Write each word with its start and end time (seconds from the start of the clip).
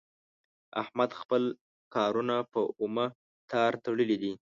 احمد 0.81 1.09
خپل 1.19 1.43
کارونه 1.95 2.35
په 2.53 2.61
اومه 2.81 3.05
تار 3.51 3.71
تړلي 3.85 4.17
دي. 4.21 4.33